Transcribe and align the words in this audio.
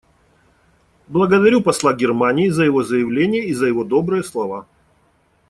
Благодарю 1.07 1.61
посла 1.61 1.93
Германии 1.93 2.49
за 2.49 2.63
его 2.65 2.81
заявление 2.81 3.45
и 3.45 3.53
за 3.53 3.67
его 3.67 3.83
добрые 3.83 4.23
слова. 4.23 4.65